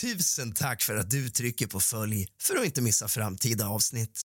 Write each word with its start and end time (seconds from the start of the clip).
Tusen 0.00 0.52
tack 0.52 0.82
för 0.82 0.96
att 0.96 1.10
du 1.10 1.28
trycker 1.28 1.66
på 1.66 1.80
följ 1.80 2.26
för 2.42 2.56
att 2.56 2.64
inte 2.64 2.82
missa 2.82 3.08
framtida 3.08 3.68
avsnitt. 3.68 4.20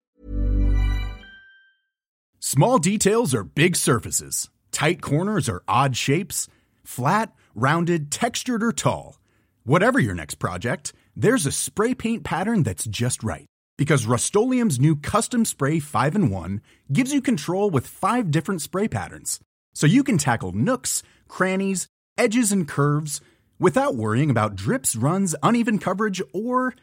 Small 2.40 2.82
details 2.82 3.34
are 3.34 3.44
big 3.44 3.78
surfaces. 3.78 4.50
Tight 4.72 5.02
corners 5.02 5.50
are 5.50 5.64
odd 5.68 5.98
shapes. 5.98 6.50
Flat, 6.86 7.30
rounded, 7.56 8.12
textured, 8.12 8.64
or 8.64 8.72
tall. 8.72 9.16
Whatever 9.64 10.00
your 10.00 10.16
next 10.16 10.40
project, 10.40 10.94
there's 11.22 11.48
a 11.48 11.52
spray 11.52 11.96
paint 11.96 12.24
pattern 12.24 12.64
that's 12.64 12.86
just 12.86 13.24
right. 13.24 13.46
Because 13.78 14.06
Rust 14.06 14.36
new 14.80 14.96
Custom 14.96 15.46
Spray 15.46 15.80
5 15.80 16.16
in 16.16 16.30
1 16.30 16.62
gives 16.92 17.14
you 17.14 17.22
control 17.22 17.72
with 17.72 17.88
five 17.88 18.30
different 18.30 18.62
spray 18.62 18.88
patterns. 18.88 19.40
So 19.74 19.88
you 19.88 20.04
can 20.04 20.18
tackle 20.18 20.52
nooks, 20.52 21.04
crannies, 21.28 21.88
edges, 22.18 22.52
and 22.52 22.68
curves 22.68 23.22
without 23.60 23.96
worrying 23.96 24.30
about 24.30 24.56
drips, 24.56 24.96
runs, 24.96 25.36
uneven 25.44 25.80
coverage, 25.80 26.22
or 26.34 26.74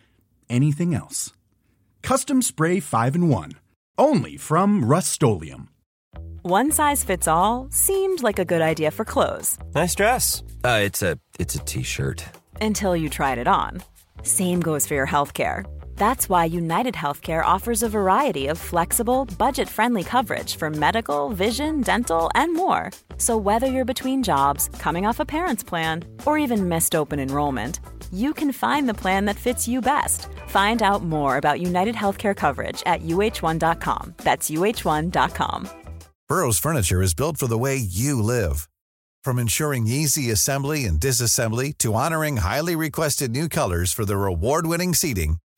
anything 0.48 0.94
else. 0.94 1.32
Custom 2.02 2.42
Spray 2.42 2.80
5 2.80 3.14
in 3.14 3.28
1. 3.28 3.52
Only 3.98 4.36
from 4.36 4.84
Rust 4.84 5.22
One 6.42 6.72
size 6.72 7.04
fits 7.04 7.28
all 7.28 7.68
seemed 7.70 8.22
like 8.22 8.38
a 8.38 8.44
good 8.46 8.62
idea 8.62 8.90
for 8.90 9.04
clothes. 9.04 9.58
Nice 9.74 9.94
dress. 9.94 10.42
Uh, 10.64 10.80
it's 10.82 11.02
a 11.02 11.18
it's 11.38 11.54
a 11.54 11.58
t-shirt. 11.58 12.24
Until 12.60 12.96
you 12.96 13.10
tried 13.10 13.38
it 13.38 13.46
on. 13.46 13.82
Same 14.22 14.60
goes 14.60 14.86
for 14.86 14.94
your 14.94 15.06
health 15.06 15.34
care. 15.34 15.64
That's 16.00 16.30
why 16.30 16.46
United 16.46 16.94
Healthcare 16.94 17.44
offers 17.44 17.82
a 17.82 17.88
variety 17.90 18.46
of 18.46 18.56
flexible, 18.56 19.26
budget 19.36 19.68
friendly 19.68 20.02
coverage 20.02 20.56
for 20.56 20.70
medical, 20.70 21.28
vision, 21.28 21.82
dental, 21.82 22.30
and 22.34 22.54
more. 22.54 22.90
So, 23.18 23.36
whether 23.36 23.66
you're 23.66 23.92
between 23.94 24.22
jobs, 24.22 24.70
coming 24.78 25.04
off 25.04 25.20
a 25.20 25.26
parent's 25.26 25.62
plan, 25.62 26.04
or 26.24 26.38
even 26.38 26.70
missed 26.70 26.94
open 26.94 27.20
enrollment, 27.20 27.80
you 28.10 28.32
can 28.32 28.50
find 28.50 28.88
the 28.88 29.00
plan 29.02 29.26
that 29.26 29.36
fits 29.36 29.68
you 29.68 29.82
best. 29.82 30.28
Find 30.46 30.82
out 30.82 31.02
more 31.02 31.36
about 31.36 31.60
United 31.60 31.94
Healthcare 31.94 32.34
coverage 32.34 32.82
at 32.86 33.02
uhone.com. 33.02 34.14
That's 34.24 34.50
uhone.com. 34.50 35.68
Burrow's 36.30 36.58
Furniture 36.58 37.02
is 37.02 37.12
built 37.12 37.36
for 37.36 37.46
the 37.46 37.58
way 37.58 37.76
you 37.76 38.22
live. 38.22 38.70
From 39.22 39.38
ensuring 39.38 39.86
easy 39.86 40.30
assembly 40.30 40.86
and 40.86 40.98
disassembly 40.98 41.76
to 41.76 41.92
honoring 41.92 42.38
highly 42.38 42.74
requested 42.74 43.32
new 43.32 43.50
colors 43.50 43.92
for 43.92 44.06
their 44.06 44.24
award 44.24 44.64
winning 44.64 44.94
seating, 44.94 45.36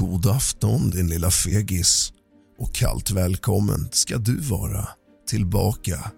God 0.00 0.26
afton 0.26 0.90
din 0.90 1.06
lilla 1.06 1.30
fegis 1.30 2.12
och 2.58 2.74
kallt 2.74 3.10
välkommen 3.10 3.88
ska 3.92 4.18
du 4.18 4.40
vara 4.40 4.88
tillbaka 5.28 6.10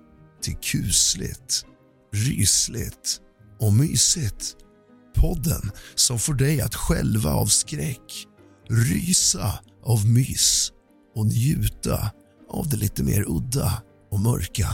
till 0.43 0.57
kusligt, 0.57 1.67
rysligt 2.15 3.21
och 3.61 3.73
mysigt. 3.73 4.57
Podden 5.15 5.71
som 5.95 6.19
får 6.19 6.35
dig 6.35 6.61
att 6.61 6.75
själva 6.75 7.31
av 7.31 7.47
skräck, 7.47 8.27
rysa 8.71 9.59
av 9.85 10.07
mys 10.07 10.73
och 11.17 11.27
njuta 11.27 12.11
av 12.51 12.69
det 12.69 12.77
lite 12.77 13.03
mer 13.03 13.25
udda 13.29 13.83
och 14.11 14.21
mörka. 14.21 14.69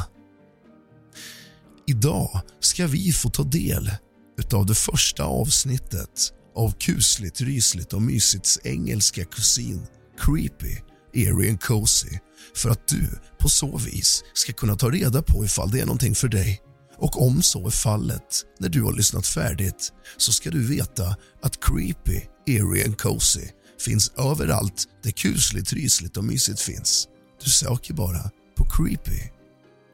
Idag 1.86 2.40
ska 2.60 2.86
vi 2.86 3.12
få 3.12 3.30
ta 3.30 3.42
del 3.42 3.90
utav 4.38 4.66
det 4.66 4.74
första 4.74 5.24
avsnittet 5.24 6.32
av 6.56 6.72
kusligt, 6.72 7.40
rysligt 7.40 7.92
och 7.92 8.02
mysigt 8.02 8.58
engelska 8.64 9.24
kusin 9.24 9.86
Creepy, 10.18 10.76
Eerie 11.14 11.50
and 11.50 11.60
Cozy 11.60 12.18
för 12.54 12.70
att 12.70 12.88
du 12.88 13.18
på 13.38 13.48
så 13.48 13.76
vis 13.76 14.24
ska 14.32 14.52
kunna 14.52 14.76
ta 14.76 14.90
reda 14.90 15.22
på 15.22 15.44
ifall 15.44 15.70
det 15.70 15.80
är 15.80 15.86
någonting 15.86 16.14
för 16.14 16.28
dig. 16.28 16.60
Och 16.96 17.22
om 17.26 17.42
så 17.42 17.66
är 17.66 17.70
fallet, 17.70 18.44
när 18.58 18.68
du 18.68 18.82
har 18.82 18.92
lyssnat 18.92 19.26
färdigt 19.26 19.92
så 20.16 20.32
ska 20.32 20.50
du 20.50 20.66
veta 20.66 21.16
att 21.42 21.60
Creepy, 21.64 22.20
Eerie 22.46 22.84
and 22.84 22.98
Cozy 22.98 23.48
finns 23.80 24.12
överallt 24.16 24.84
där 25.02 25.10
kusligt, 25.10 25.72
rysligt 25.72 26.16
och 26.16 26.24
mysigt 26.24 26.60
finns. 26.60 27.08
Du 27.44 27.50
söker 27.50 27.94
bara 27.94 28.30
på 28.56 28.64
Creepy, 28.64 29.20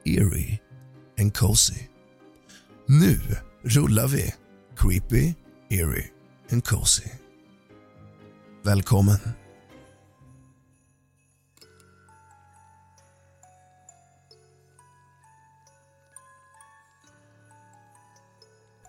Eerie 0.05 0.59
and 1.21 1.37
Cozy. 1.37 1.81
Nu 2.89 3.21
rullar 3.65 4.09
vi 4.09 4.35
Creepy, 4.77 5.35
Eerie 5.71 6.14
and 6.51 6.65
Cozy. 6.65 7.11
Välkommen. 8.63 9.37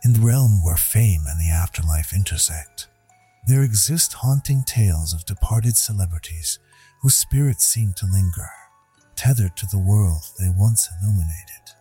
In 0.04 0.14
the 0.14 0.20
realm 0.20 0.64
where 0.64 0.78
fame 0.78 1.22
and 1.28 1.40
the 1.40 1.52
afterlife 1.52 2.14
intersect, 2.14 2.88
there 3.48 3.64
exist 3.64 4.14
haunting 4.14 4.64
tales 4.64 5.14
of 5.14 5.26
departed 5.26 5.76
celebrities 5.76 6.60
whose 7.02 7.16
spirits 7.16 7.66
seem 7.66 7.94
to 7.98 8.06
linger, 8.06 8.50
tethered 9.16 9.58
to 9.58 9.66
the 9.72 9.80
world 9.80 10.24
they 10.40 10.50
once 10.50 10.88
illuminated. 11.02 11.76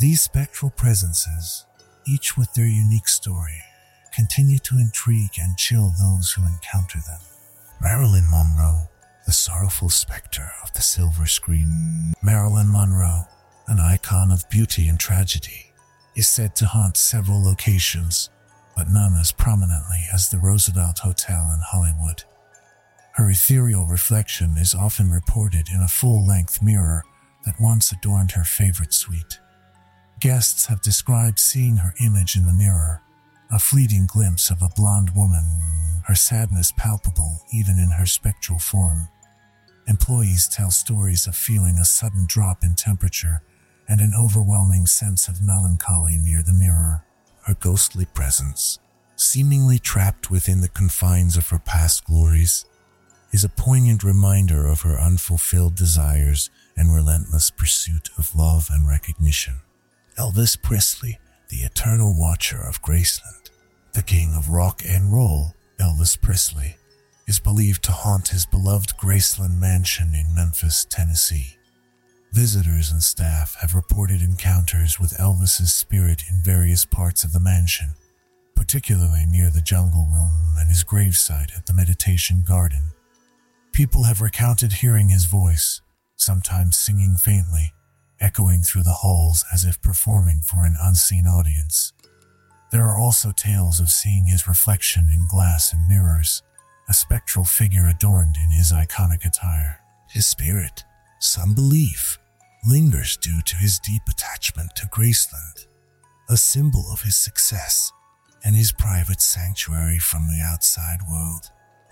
These 0.00 0.22
spectral 0.22 0.70
presences, 0.70 1.64
each 2.06 2.36
with 2.36 2.52
their 2.54 2.66
unique 2.66 3.08
story, 3.08 3.62
continue 4.16 4.58
to 4.58 4.78
intrigue 4.78 5.38
and 5.38 5.58
chill 5.58 5.92
those 6.00 6.32
who 6.32 6.42
encounter 6.46 6.98
them. 7.06 7.20
Marilyn 7.82 8.24
Monroe, 8.30 8.88
the 9.26 9.32
sorrowful 9.32 9.90
specter 9.90 10.52
of 10.62 10.72
the 10.72 10.80
silver 10.80 11.26
screen. 11.26 12.14
Marilyn 12.22 12.72
Monroe, 12.72 13.26
an 13.68 13.78
icon 13.78 14.32
of 14.32 14.48
beauty 14.48 14.88
and 14.88 14.98
tragedy, 14.98 15.66
is 16.14 16.26
said 16.26 16.56
to 16.56 16.64
haunt 16.64 16.96
several 16.96 17.44
locations, 17.44 18.30
but 18.74 18.88
none 18.88 19.16
as 19.20 19.32
prominently 19.32 20.06
as 20.10 20.30
the 20.30 20.38
Roosevelt 20.38 21.00
Hotel 21.00 21.50
in 21.52 21.60
Hollywood. 21.60 22.24
Her 23.16 23.28
ethereal 23.28 23.86
reflection 23.86 24.56
is 24.56 24.74
often 24.74 25.10
reported 25.10 25.68
in 25.68 25.82
a 25.82 25.88
full 25.88 26.26
length 26.26 26.62
mirror 26.62 27.02
that 27.44 27.60
once 27.60 27.92
adorned 27.92 28.32
her 28.32 28.44
favorite 28.44 28.94
suite. 28.94 29.40
Guests 30.20 30.66
have 30.66 30.80
described 30.80 31.38
seeing 31.38 31.76
her 31.76 31.94
image 32.00 32.34
in 32.34 32.46
the 32.46 32.52
mirror 32.54 33.02
a 33.50 33.58
fleeting 33.58 34.06
glimpse 34.06 34.50
of 34.50 34.60
a 34.62 34.70
blonde 34.76 35.14
woman, 35.14 35.44
her 36.04 36.14
sadness 36.14 36.72
palpable 36.76 37.40
even 37.52 37.78
in 37.78 37.90
her 37.90 38.06
spectral 38.06 38.58
form. 38.58 39.08
Employees 39.86 40.48
tell 40.48 40.70
stories 40.70 41.26
of 41.26 41.36
feeling 41.36 41.76
a 41.78 41.84
sudden 41.84 42.26
drop 42.26 42.64
in 42.64 42.74
temperature 42.74 43.42
and 43.88 44.00
an 44.00 44.12
overwhelming 44.18 44.86
sense 44.86 45.28
of 45.28 45.42
melancholy 45.42 46.16
near 46.16 46.42
the 46.42 46.52
mirror. 46.52 47.04
Her 47.42 47.54
ghostly 47.54 48.04
presence, 48.04 48.80
seemingly 49.14 49.78
trapped 49.78 50.28
within 50.28 50.60
the 50.60 50.68
confines 50.68 51.36
of 51.36 51.48
her 51.50 51.60
past 51.60 52.04
glories, 52.04 52.64
is 53.32 53.44
a 53.44 53.48
poignant 53.48 54.02
reminder 54.02 54.66
of 54.66 54.80
her 54.80 54.98
unfulfilled 54.98 55.76
desires 55.76 56.50
and 56.76 56.92
relentless 56.92 57.50
pursuit 57.50 58.10
of 58.18 58.34
love 58.34 58.68
and 58.72 58.88
recognition. 58.88 59.60
Elvis 60.18 60.60
Presley 60.60 61.18
the 61.48 61.58
eternal 61.58 62.14
watcher 62.18 62.60
of 62.60 62.82
Graceland, 62.82 63.35
the 63.96 64.02
king 64.02 64.34
of 64.34 64.50
rock 64.50 64.82
and 64.86 65.10
roll, 65.10 65.54
Elvis 65.80 66.20
Presley, 66.20 66.76
is 67.26 67.40
believed 67.40 67.82
to 67.82 67.92
haunt 67.92 68.28
his 68.28 68.44
beloved 68.44 68.94
Graceland 68.98 69.58
mansion 69.58 70.14
in 70.14 70.34
Memphis, 70.34 70.84
Tennessee. 70.84 71.56
Visitors 72.30 72.90
and 72.90 73.02
staff 73.02 73.56
have 73.62 73.74
reported 73.74 74.20
encounters 74.20 75.00
with 75.00 75.16
Elvis's 75.16 75.72
spirit 75.72 76.24
in 76.30 76.42
various 76.42 76.84
parts 76.84 77.24
of 77.24 77.32
the 77.32 77.40
mansion, 77.40 77.94
particularly 78.54 79.24
near 79.30 79.48
the 79.48 79.62
jungle 79.62 80.06
room 80.12 80.56
and 80.58 80.68
his 80.68 80.84
gravesite 80.84 81.56
at 81.56 81.64
the 81.64 81.72
meditation 81.72 82.44
garden. 82.46 82.90
People 83.72 84.02
have 84.02 84.20
recounted 84.20 84.74
hearing 84.74 85.08
his 85.08 85.24
voice, 85.24 85.80
sometimes 86.16 86.76
singing 86.76 87.16
faintly, 87.16 87.72
echoing 88.20 88.60
through 88.60 88.82
the 88.82 89.00
halls 89.00 89.46
as 89.50 89.64
if 89.64 89.80
performing 89.80 90.42
for 90.42 90.66
an 90.66 90.76
unseen 90.82 91.26
audience. 91.26 91.94
There 92.70 92.84
are 92.84 92.98
also 92.98 93.32
tales 93.32 93.80
of 93.80 93.90
seeing 93.90 94.26
his 94.26 94.48
reflection 94.48 95.08
in 95.12 95.28
glass 95.28 95.72
and 95.72 95.88
mirrors, 95.88 96.42
a 96.88 96.94
spectral 96.94 97.44
figure 97.44 97.86
adorned 97.86 98.36
in 98.36 98.50
his 98.50 98.72
iconic 98.72 99.24
attire. 99.24 99.80
His 100.10 100.26
spirit, 100.26 100.84
some 101.20 101.54
believe, 101.54 102.18
lingers 102.66 103.16
due 103.16 103.40
to 103.42 103.56
his 103.56 103.78
deep 103.78 104.02
attachment 104.08 104.74
to 104.76 104.86
Graceland, 104.86 105.66
a 106.28 106.36
symbol 106.36 106.86
of 106.92 107.02
his 107.02 107.16
success 107.16 107.92
and 108.44 108.54
his 108.54 108.72
private 108.72 109.20
sanctuary 109.20 109.98
from 109.98 110.26
the 110.28 110.42
outside 110.42 110.98
world. 111.10 111.50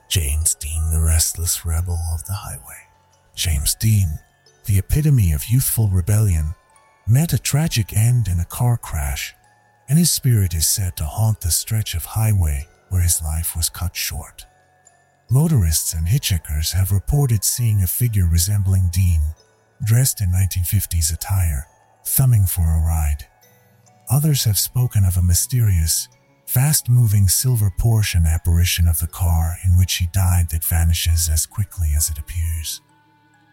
James 0.08 0.54
Dean, 0.54 0.90
the 0.92 1.00
restless 1.00 1.64
rebel 1.64 1.98
of 2.12 2.24
the 2.24 2.32
highway. 2.32 2.88
James 3.34 3.74
Dean, 3.74 4.18
the 4.66 4.78
epitome 4.78 5.32
of 5.32 5.48
youthful 5.48 5.88
rebellion, 5.88 6.54
met 7.06 7.32
a 7.32 7.38
tragic 7.38 7.96
end 7.96 8.28
in 8.28 8.40
a 8.40 8.44
car 8.44 8.76
crash, 8.76 9.34
and 9.88 9.98
his 9.98 10.10
spirit 10.10 10.54
is 10.54 10.66
said 10.66 10.96
to 10.96 11.04
haunt 11.04 11.40
the 11.40 11.50
stretch 11.50 11.94
of 11.94 12.04
highway 12.04 12.66
where 12.88 13.02
his 13.02 13.22
life 13.22 13.56
was 13.56 13.68
cut 13.68 13.96
short. 13.96 14.46
Motorists 15.30 15.94
and 15.94 16.06
hitchhikers 16.06 16.72
have 16.72 16.92
reported 16.92 17.42
seeing 17.42 17.82
a 17.82 17.86
figure 17.86 18.28
resembling 18.30 18.88
Dean, 18.92 19.20
dressed 19.82 20.20
in 20.20 20.28
1950s 20.28 21.12
attire, 21.12 21.66
thumbing 22.04 22.46
for 22.46 22.62
a 22.62 22.80
ride. 22.86 23.26
Others 24.10 24.44
have 24.44 24.58
spoken 24.58 25.04
of 25.04 25.16
a 25.16 25.22
mysterious, 25.22 26.08
fast 26.46 26.88
moving 26.88 27.26
silver 27.26 27.72
Porsche 27.80 28.24
apparition 28.26 28.86
of 28.86 29.00
the 29.00 29.06
car 29.06 29.56
in 29.64 29.78
which 29.78 29.94
he 29.94 30.06
died 30.12 30.50
that 30.50 30.64
vanishes 30.64 31.28
as 31.28 31.46
quickly 31.46 31.92
as 31.96 32.10
it 32.10 32.18
appears. 32.18 32.80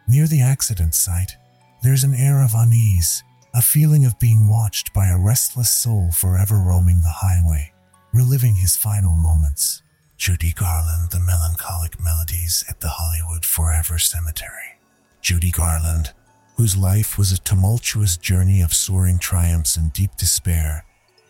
Near 0.07 0.27
the 0.27 0.41
accident 0.41 0.93
site, 0.93 1.37
there's 1.83 2.03
an 2.03 2.13
air 2.13 2.43
of 2.43 2.53
unease, 2.53 3.23
a 3.53 3.61
feeling 3.61 4.05
of 4.05 4.17
being 4.17 4.47
watched 4.47 4.93
by 4.93 5.07
a 5.07 5.19
restless 5.19 5.69
soul 5.69 6.09
forever 6.11 6.57
roaming 6.57 7.01
the 7.01 7.15
highway, 7.21 7.73
reliving 8.13 8.55
his 8.55 8.77
final 8.77 9.13
moments. 9.13 9.83
Judy 10.17 10.53
Garland, 10.53 11.11
The 11.11 11.19
Melancholic 11.19 12.01
Melodies 12.01 12.63
at 12.69 12.79
the 12.79 12.87
Hollywood 12.89 13.43
Forever 13.43 13.97
Cemetery. 13.97 14.77
Judy 15.21 15.51
Garland, 15.51 16.13
whose 16.55 16.77
life 16.77 17.17
was 17.17 17.31
a 17.31 17.39
tumultuous 17.39 18.15
journey 18.17 18.61
of 18.61 18.73
soaring 18.73 19.19
triumphs 19.19 19.75
and 19.75 19.91
deep 19.91 20.15
despair, 20.15 20.85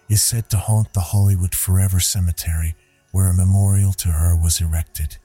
is 0.08 0.22
said 0.22 0.50
to 0.50 0.58
haunt 0.58 0.94
the 0.94 1.00
Hollywood 1.00 1.56
Forever 1.56 2.00
Cemetery, 2.00 2.76
where 3.12 3.28
a 3.28 3.34
memorial 3.34 3.94
to 3.94 4.10
her 4.10 4.36
was 4.36 4.62
erected. 4.62 5.18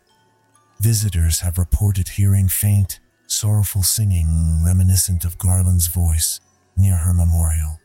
Visitors 0.80 1.40
have 1.40 1.58
reported 1.58 2.08
hearing 2.10 2.48
faint, 2.48 3.00
sorrowful 3.26 3.82
singing 3.82 4.62
reminiscent 4.64 5.24
of 5.24 5.38
Garland's 5.38 5.88
voice 5.88 6.40
near 6.76 6.96
her 6.96 7.12
memorial. 7.12 7.80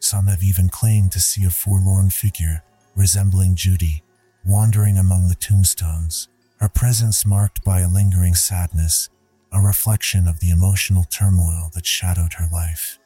Some 0.00 0.26
have 0.26 0.42
even 0.42 0.68
claimed 0.68 1.12
to 1.12 1.20
see 1.20 1.44
a 1.44 1.50
forlorn 1.50 2.10
figure 2.10 2.62
resembling 2.96 3.54
Judy 3.54 4.02
wandering 4.44 4.98
among 4.98 5.28
the 5.28 5.34
tombstones, 5.34 6.28
her 6.56 6.68
presence 6.68 7.26
marked 7.26 7.64
by 7.64 7.80
a 7.80 7.88
lingering 7.88 8.34
sadness, 8.34 9.08
a 9.52 9.60
reflection 9.60 10.26
of 10.26 10.40
the 10.40 10.50
emotional 10.50 11.04
turmoil 11.04 11.70
that 11.74 11.86
shadowed 11.86 12.34
her 12.34 12.46
life. 12.52 12.98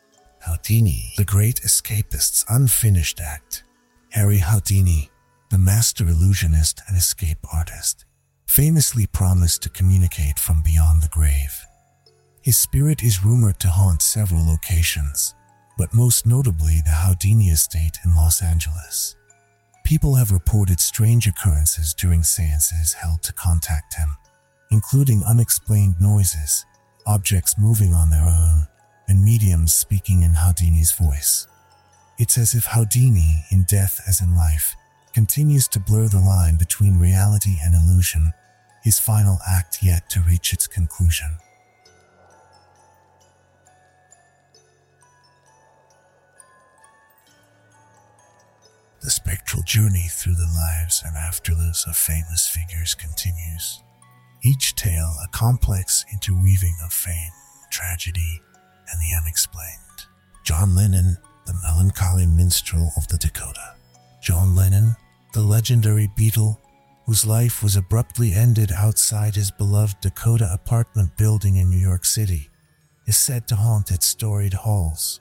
Houdini, 0.46 1.12
the 1.16 1.24
great 1.24 1.60
escapist's 1.60 2.44
unfinished 2.48 3.20
act. 3.20 3.64
Harry 4.10 4.38
Houdini, 4.38 5.10
the 5.50 5.58
master 5.58 6.06
illusionist 6.06 6.82
and 6.86 6.96
escape 6.96 7.38
artist, 7.52 8.04
famously 8.46 9.06
promised 9.06 9.62
to 9.62 9.68
communicate 9.70 10.38
from 10.38 10.62
beyond 10.62 11.02
the 11.02 11.08
grave. 11.08 11.64
His 12.44 12.58
spirit 12.58 13.02
is 13.02 13.24
rumored 13.24 13.58
to 13.60 13.68
haunt 13.68 14.02
several 14.02 14.46
locations, 14.46 15.34
but 15.78 15.94
most 15.94 16.26
notably 16.26 16.82
the 16.84 16.90
Houdini 16.90 17.48
estate 17.48 17.96
in 18.04 18.14
Los 18.14 18.42
Angeles. 18.42 19.16
People 19.82 20.16
have 20.16 20.30
reported 20.30 20.78
strange 20.78 21.26
occurrences 21.26 21.94
during 21.94 22.22
seances 22.22 22.92
held 22.92 23.22
to 23.22 23.32
contact 23.32 23.94
him, 23.94 24.18
including 24.70 25.22
unexplained 25.24 25.94
noises, 25.98 26.66
objects 27.06 27.56
moving 27.58 27.94
on 27.94 28.10
their 28.10 28.26
own, 28.26 28.68
and 29.08 29.24
mediums 29.24 29.72
speaking 29.72 30.22
in 30.22 30.34
Houdini's 30.34 30.92
voice. 30.92 31.46
It's 32.18 32.36
as 32.36 32.54
if 32.54 32.66
Houdini, 32.66 33.46
in 33.50 33.62
death 33.62 34.02
as 34.06 34.20
in 34.20 34.36
life, 34.36 34.76
continues 35.14 35.66
to 35.68 35.80
blur 35.80 36.08
the 36.08 36.20
line 36.20 36.56
between 36.56 36.98
reality 36.98 37.56
and 37.64 37.74
illusion, 37.74 38.34
his 38.82 39.00
final 39.00 39.38
act 39.48 39.82
yet 39.82 40.10
to 40.10 40.20
reach 40.20 40.52
its 40.52 40.66
conclusion. 40.66 41.38
The 49.04 49.10
spectral 49.10 49.62
journey 49.64 50.06
through 50.08 50.36
the 50.36 50.50
lives 50.56 51.02
and 51.04 51.14
afterlives 51.14 51.86
of 51.86 51.94
famous 51.94 52.48
figures 52.48 52.94
continues. 52.94 53.82
Each 54.42 54.74
tale 54.74 55.14
a 55.22 55.28
complex 55.28 56.06
interweaving 56.10 56.74
of 56.82 56.90
fame, 56.90 57.32
tragedy, 57.70 58.40
and 58.90 58.98
the 59.02 59.14
unexplained. 59.14 60.06
John 60.42 60.74
Lennon, 60.74 61.18
the 61.44 61.52
melancholy 61.62 62.24
minstrel 62.24 62.92
of 62.96 63.06
the 63.08 63.18
Dakota. 63.18 63.74
John 64.22 64.56
Lennon, 64.56 64.96
the 65.34 65.42
legendary 65.42 66.08
Beatle, 66.08 66.56
whose 67.04 67.26
life 67.26 67.62
was 67.62 67.76
abruptly 67.76 68.32
ended 68.32 68.72
outside 68.72 69.34
his 69.34 69.50
beloved 69.50 70.00
Dakota 70.00 70.48
apartment 70.50 71.14
building 71.18 71.56
in 71.56 71.68
New 71.68 71.76
York 71.76 72.06
City, 72.06 72.48
is 73.04 73.18
said 73.18 73.46
to 73.48 73.56
haunt 73.56 73.90
its 73.90 74.06
storied 74.06 74.54
halls. 74.54 75.20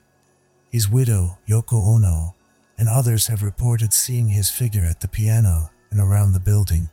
His 0.70 0.88
widow, 0.88 1.36
Yoko 1.46 1.86
Ono, 1.86 2.34
and 2.78 2.88
others 2.88 3.26
have 3.26 3.42
reported 3.42 3.92
seeing 3.92 4.28
his 4.28 4.50
figure 4.50 4.84
at 4.84 5.00
the 5.00 5.08
piano 5.08 5.70
and 5.90 6.00
around 6.00 6.32
the 6.32 6.40
building. 6.40 6.88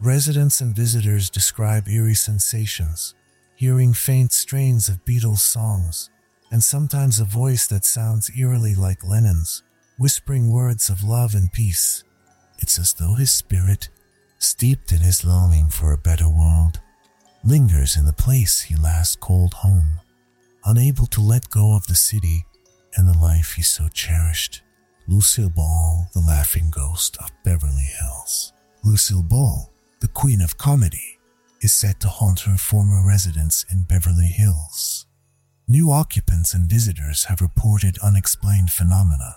Residents 0.00 0.60
and 0.60 0.74
visitors 0.74 1.30
describe 1.30 1.88
eerie 1.88 2.14
sensations, 2.14 3.14
hearing 3.56 3.92
faint 3.92 4.32
strains 4.32 4.88
of 4.88 5.04
Beatles 5.04 5.38
songs, 5.38 6.10
and 6.50 6.62
sometimes 6.62 7.18
a 7.18 7.24
voice 7.24 7.66
that 7.66 7.84
sounds 7.84 8.30
eerily 8.38 8.74
like 8.74 9.04
Lennon's, 9.04 9.62
whispering 9.98 10.50
words 10.50 10.88
of 10.88 11.02
love 11.02 11.34
and 11.34 11.52
peace. 11.52 12.04
It's 12.58 12.78
as 12.78 12.94
though 12.94 13.14
his 13.14 13.30
spirit, 13.30 13.88
steeped 14.38 14.92
in 14.92 14.98
his 14.98 15.24
longing 15.24 15.68
for 15.68 15.92
a 15.92 15.98
better 15.98 16.28
world, 16.28 16.80
lingers 17.42 17.96
in 17.96 18.04
the 18.04 18.12
place 18.12 18.62
he 18.62 18.76
last 18.76 19.20
called 19.20 19.54
home, 19.54 20.00
unable 20.64 21.06
to 21.06 21.20
let 21.20 21.50
go 21.50 21.74
of 21.74 21.86
the 21.86 21.94
city 21.94 22.44
and 22.96 23.08
the 23.08 23.18
life 23.18 23.54
he 23.54 23.62
so 23.62 23.88
cherished. 23.88 24.62
Lucille 25.08 25.50
Ball, 25.50 26.08
the 26.14 26.20
laughing 26.20 26.68
ghost 26.68 27.16
of 27.18 27.30
Beverly 27.44 27.88
Hills. 28.00 28.52
Lucille 28.82 29.22
Ball, 29.22 29.70
the 30.00 30.08
queen 30.08 30.40
of 30.40 30.58
comedy, 30.58 31.18
is 31.60 31.72
said 31.72 32.00
to 32.00 32.08
haunt 32.08 32.40
her 32.40 32.56
former 32.56 33.06
residence 33.06 33.64
in 33.70 33.84
Beverly 33.84 34.26
Hills. 34.26 35.06
New 35.68 35.92
occupants 35.92 36.54
and 36.54 36.68
visitors 36.68 37.26
have 37.26 37.40
reported 37.40 37.98
unexplained 38.02 38.72
phenomena, 38.72 39.36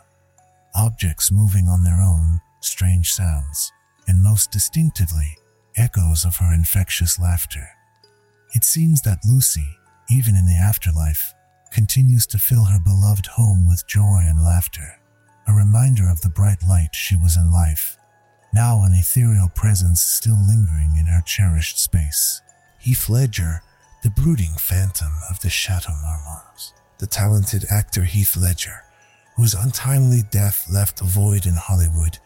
objects 0.74 1.31
moving 1.31 1.68
on 1.68 1.83
their 1.83 2.01
own, 2.01 2.42
strange 2.62 3.13
sounds, 3.13 3.72
and 4.07 4.24
most 4.24 4.51
distinctively, 4.51 5.38
echoes 5.75 6.25
of 6.25 6.38
her 6.38 6.51
infectious 6.51 7.20
laughter. 7.20 7.70
It 8.55 8.63
seems 8.63 9.03
that 9.03 9.24
Lucy, 9.24 9.77
even 10.10 10.36
in 10.36 10.48
the 10.48 10.60
afterlife, 10.60 11.32
continues 11.72 12.25
to 12.25 12.39
fill 12.39 12.65
her 12.65 12.79
beloved 12.79 13.27
home 13.27 13.67
with 13.67 13.88
joy 13.88 14.24
and 14.25 14.43
laughter 14.43 14.99
a 15.48 15.53
reminder 15.53 16.10
of 16.10 16.22
the 16.22 16.29
bright 16.29 16.63
light 16.67 16.93
she 16.93 17.15
was 17.15 17.38
in 17.38 17.51
life, 17.51 17.98
now 18.53 18.84
an 18.84 18.93
ethereal 18.93 19.50
presence 19.50 20.01
still 20.01 20.38
lingering 20.48 20.96
in 20.98 21.05
her 21.05 21.22
cherished 21.22 21.79
space. 21.79 22.41
Heath 22.79 23.10
Ledger, 23.10 23.62
the 24.03 24.10
brooding 24.10 24.53
phantom 24.58 25.12
of 25.29 25.39
the 25.41 25.50
Chateau 25.50 25.93
Marmont. 26.01 26.74
The 27.00 27.08
talented 27.08 27.65
actor 27.69 28.03
Heath 28.03 28.36
Ledger, 28.36 28.84
whose 29.36 29.53
untimely 29.53 30.22
death 30.31 30.67
left 30.72 31.01
a 31.01 31.05
void 31.05 31.46
in 31.46 31.55
Hollywood, 31.55 32.19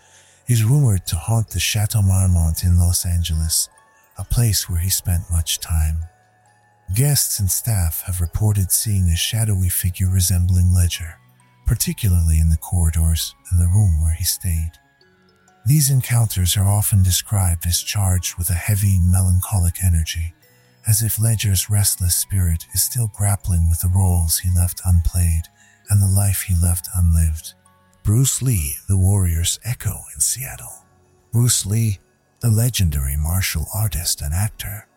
is 0.48 0.64
rumored 0.64 1.06
to 1.08 1.16
haunt 1.16 1.50
the 1.50 1.60
Chateau 1.60 2.02
Marmont 2.02 2.64
in 2.64 2.78
Los 2.80 3.06
Angeles, 3.06 3.70
a 4.18 4.24
place 4.24 4.70
where 4.70 4.80
he 4.80 4.90
spent 4.90 5.32
much 5.32 5.60
time. 5.60 6.06
Guests 6.94 7.40
and 7.40 7.50
staff 7.50 8.04
have 8.06 8.22
reported 8.22 8.72
seeing 8.72 9.10
a 9.10 9.16
shadowy 9.16 9.70
figure 9.70 10.10
resembling 10.10 10.74
Ledger, 10.74 11.16
particularly 11.66 12.40
in 12.40 12.50
the 12.50 12.58
corridors 12.58 13.36
and 13.50 13.60
the 13.60 13.68
room 13.68 14.02
where 14.02 14.14
he 14.14 14.24
stayed. 14.24 14.72
These 15.66 15.90
encounters 15.90 16.58
are 16.58 16.68
often 16.68 17.04
described 17.04 17.66
as 17.66 17.82
charged 17.82 18.38
with 18.38 18.50
a 18.50 18.54
heavy, 18.54 19.00
melancholic 19.02 19.84
energy, 19.84 20.34
as 20.86 21.02
if 21.02 21.20
Ledger's 21.20 21.70
restless 21.70 22.16
spirit 22.16 22.68
is 22.74 22.84
still 22.84 23.10
grappling 23.16 23.70
with 23.70 23.80
the 23.82 23.88
roles 23.88 24.40
he 24.40 24.50
left 24.54 24.82
unplayed 24.86 25.44
and 25.90 26.02
the 26.02 26.08
life 26.08 26.42
he 26.42 26.56
left 26.62 26.90
unlived. 26.96 27.54
Bruce 28.04 28.42
Lee, 28.42 28.76
the 28.90 28.98
warrior's 28.98 29.60
echo 29.64 30.02
in 30.14 30.20
Seattle. 30.20 30.86
Bruce 31.32 31.66
Lee, 31.66 32.00
the 32.42 32.50
legendary 32.50 33.16
martial 33.16 33.68
artist 33.74 34.22
and 34.22 34.34
actor, 34.34 34.88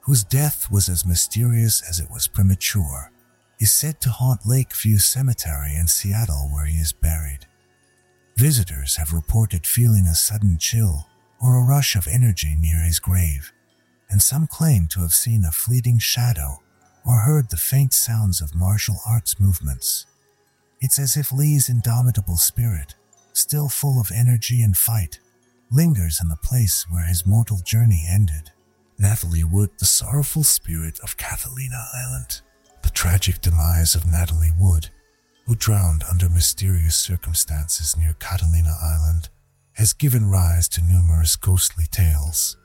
whose 0.00 0.24
death 0.24 0.70
was 0.70 0.88
as 0.88 1.06
mysterious 1.06 1.82
as 1.88 2.00
it 2.00 2.10
was 2.10 2.26
premature 2.26 3.12
is 3.58 3.72
said 3.72 4.00
to 4.00 4.10
haunt 4.10 4.46
Lakeview 4.46 4.98
Cemetery 4.98 5.74
in 5.74 5.86
Seattle 5.86 6.48
where 6.52 6.66
he 6.66 6.78
is 6.78 6.92
buried. 6.92 7.46
Visitors 8.36 8.96
have 8.96 9.12
reported 9.12 9.66
feeling 9.66 10.06
a 10.06 10.14
sudden 10.14 10.58
chill 10.58 11.06
or 11.40 11.56
a 11.56 11.64
rush 11.64 11.96
of 11.96 12.06
energy 12.06 12.54
near 12.58 12.80
his 12.80 12.98
grave, 12.98 13.52
and 14.10 14.20
some 14.20 14.46
claim 14.46 14.86
to 14.88 15.00
have 15.00 15.12
seen 15.12 15.44
a 15.44 15.52
fleeting 15.52 15.98
shadow 15.98 16.58
or 17.06 17.20
heard 17.20 17.48
the 17.50 17.56
faint 17.56 17.94
sounds 17.94 18.40
of 18.40 18.54
martial 18.54 19.00
arts 19.08 19.40
movements. 19.40 20.06
It's 20.80 20.98
as 20.98 21.16
if 21.16 21.32
Lee's 21.32 21.68
indomitable 21.68 22.36
spirit, 22.36 22.94
still 23.32 23.68
full 23.68 24.00
of 24.00 24.10
energy 24.14 24.62
and 24.62 24.76
fight, 24.76 25.20
lingers 25.70 26.20
in 26.20 26.28
the 26.28 26.36
place 26.36 26.84
where 26.90 27.06
his 27.06 27.26
mortal 27.26 27.60
journey 27.64 28.04
ended. 28.08 28.50
Natalie 28.98 29.44
Wood, 29.44 29.70
the 29.78 29.84
sorrowful 29.84 30.42
spirit 30.42 30.98
of 31.00 31.16
Catalina 31.16 31.86
Island. 31.94 32.40
The 32.86 32.92
tragic 32.92 33.40
demise 33.40 33.96
of 33.96 34.06
Natalie 34.06 34.52
Wood, 34.56 34.90
who 35.44 35.56
drowned 35.56 36.04
under 36.08 36.28
mysterious 36.28 36.94
circumstances 36.94 37.96
near 37.96 38.14
Catalina 38.20 38.76
Island, 38.80 39.28
has 39.72 39.92
given 39.92 40.30
rise 40.30 40.68
to 40.68 40.84
numerous 40.84 41.34
ghostly 41.34 41.86
tales. 41.90 42.56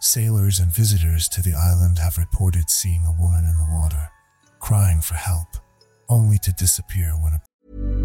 Sailors 0.00 0.60
and 0.60 0.72
visitors 0.72 1.28
to 1.28 1.42
the 1.42 1.52
island 1.52 1.98
have 1.98 2.16
reported 2.16 2.70
seeing 2.70 3.04
a 3.04 3.12
woman 3.12 3.44
in 3.44 3.58
the 3.58 3.68
water, 3.70 4.10
crying 4.60 5.02
for 5.02 5.16
help, 5.16 5.48
only 6.08 6.38
to 6.38 6.52
disappear 6.52 7.10
when 7.20 7.34
a 7.34 7.99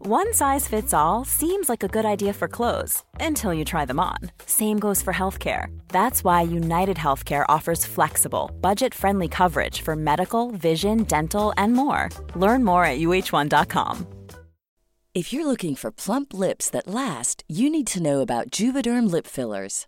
One 0.00 0.32
size 0.32 0.68
fits 0.68 0.94
all 0.94 1.24
seems 1.24 1.68
like 1.68 1.82
a 1.82 1.88
good 1.88 2.04
idea 2.04 2.32
for 2.32 2.46
clothes 2.46 3.02
until 3.18 3.52
you 3.52 3.64
try 3.64 3.84
them 3.84 3.98
on. 3.98 4.18
Same 4.46 4.78
goes 4.78 5.02
for 5.02 5.12
healthcare. 5.12 5.76
That's 5.88 6.22
why 6.22 6.42
United 6.42 6.96
Healthcare 6.96 7.44
offers 7.48 7.84
flexible, 7.84 8.52
budget 8.60 8.94
friendly 8.94 9.26
coverage 9.26 9.82
for 9.82 9.96
medical, 9.96 10.52
vision, 10.52 11.02
dental, 11.02 11.52
and 11.56 11.72
more. 11.72 12.10
Learn 12.36 12.64
more 12.64 12.84
at 12.84 13.00
uhone.com. 13.00 14.06
If 15.14 15.32
you're 15.32 15.46
looking 15.46 15.74
for 15.74 15.90
plump 15.90 16.32
lips 16.32 16.70
that 16.70 16.86
last, 16.86 17.42
you 17.48 17.68
need 17.68 17.88
to 17.88 18.00
know 18.00 18.20
about 18.20 18.52
Juvederm 18.52 19.10
lip 19.10 19.26
fillers. 19.26 19.87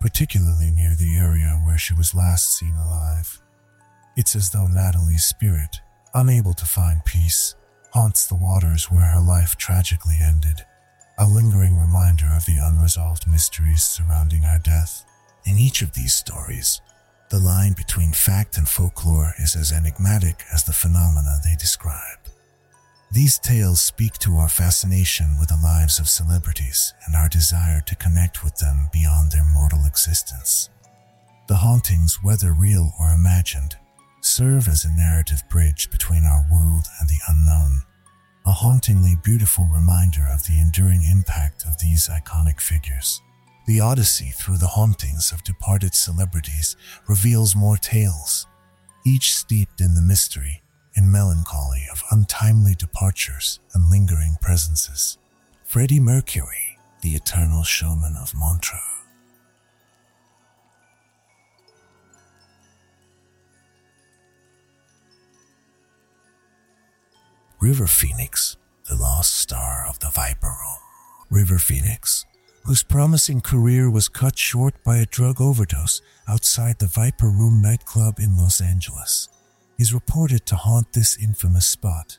particularly 0.00 0.70
near 0.70 0.94
the 0.94 1.16
area 1.16 1.60
where 1.64 1.78
she 1.78 1.94
was 1.94 2.14
last 2.14 2.56
seen 2.56 2.74
alive. 2.74 3.40
It's 4.16 4.36
as 4.36 4.50
though 4.50 4.66
Natalie's 4.66 5.24
spirit, 5.24 5.80
unable 6.14 6.54
to 6.54 6.64
find 6.64 7.04
peace, 7.04 7.54
haunts 7.92 8.26
the 8.26 8.34
waters 8.34 8.90
where 8.90 9.06
her 9.06 9.20
life 9.20 9.56
tragically 9.56 10.18
ended, 10.20 10.64
a 11.18 11.26
lingering 11.26 11.78
reminder 11.78 12.30
of 12.36 12.46
the 12.46 12.58
unresolved 12.62 13.26
mysteries 13.26 13.82
surrounding 13.82 14.42
her 14.42 14.60
death. 14.62 15.04
In 15.44 15.58
each 15.58 15.82
of 15.82 15.92
these 15.92 16.12
stories, 16.14 16.80
the 17.30 17.38
line 17.38 17.72
between 17.72 18.12
fact 18.12 18.56
and 18.56 18.68
folklore 18.68 19.34
is 19.38 19.56
as 19.56 19.72
enigmatic 19.72 20.44
as 20.52 20.64
the 20.64 20.72
phenomena 20.72 21.38
they 21.44 21.56
describe. 21.56 22.18
These 23.10 23.38
tales 23.38 23.80
speak 23.80 24.18
to 24.18 24.36
our 24.36 24.50
fascination 24.50 25.38
with 25.40 25.48
the 25.48 25.56
lives 25.56 25.98
of 25.98 26.10
celebrities 26.10 26.92
and 27.06 27.16
our 27.16 27.28
desire 27.30 27.80
to 27.86 27.96
connect 27.96 28.44
with 28.44 28.56
them 28.56 28.90
beyond 28.92 29.32
their 29.32 29.46
mortal 29.46 29.86
existence. 29.86 30.68
The 31.48 31.56
hauntings, 31.56 32.18
whether 32.22 32.52
real 32.52 32.92
or 33.00 33.08
imagined, 33.12 33.76
serve 34.20 34.68
as 34.68 34.84
a 34.84 34.94
narrative 34.94 35.42
bridge 35.48 35.90
between 35.90 36.24
our 36.24 36.46
world 36.52 36.84
and 37.00 37.08
the 37.08 37.20
unknown, 37.28 37.80
a 38.44 38.52
hauntingly 38.52 39.16
beautiful 39.24 39.64
reminder 39.72 40.26
of 40.30 40.44
the 40.44 40.58
enduring 40.60 41.02
impact 41.10 41.64
of 41.64 41.78
these 41.78 42.10
iconic 42.10 42.60
figures. 42.60 43.22
The 43.66 43.80
odyssey 43.80 44.32
through 44.34 44.58
the 44.58 44.66
hauntings 44.66 45.32
of 45.32 45.44
departed 45.44 45.94
celebrities 45.94 46.76
reveals 47.08 47.56
more 47.56 47.78
tales, 47.78 48.46
each 49.06 49.34
steeped 49.34 49.80
in 49.80 49.94
the 49.94 50.02
mystery 50.02 50.60
and 50.98 51.12
melancholy 51.12 51.84
of 51.92 52.02
untimely 52.10 52.74
departures 52.74 53.60
and 53.72 53.88
lingering 53.88 54.36
presences. 54.40 55.16
Freddie 55.62 56.00
Mercury, 56.00 56.76
the 57.02 57.10
eternal 57.14 57.62
showman 57.62 58.16
of 58.20 58.34
Montreux. 58.34 58.80
River 67.60 67.86
Phoenix, 67.86 68.56
the 68.88 68.96
lost 68.96 69.34
star 69.34 69.86
of 69.88 70.00
the 70.00 70.10
Viper 70.10 70.48
Room. 70.48 70.78
River 71.30 71.58
Phoenix, 71.58 72.24
whose 72.64 72.82
promising 72.82 73.40
career 73.40 73.88
was 73.88 74.08
cut 74.08 74.36
short 74.36 74.74
by 74.82 74.96
a 74.96 75.06
drug 75.06 75.40
overdose 75.40 76.02
outside 76.26 76.80
the 76.80 76.88
Viper 76.88 77.28
Room 77.28 77.62
nightclub 77.62 78.18
in 78.18 78.36
Los 78.36 78.60
Angeles, 78.60 79.28
is 79.78 79.94
reported 79.94 80.44
to 80.46 80.56
haunt 80.56 80.92
this 80.92 81.16
infamous 81.22 81.66
spot. 81.66 82.18